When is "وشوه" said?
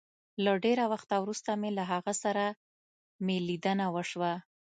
3.95-4.33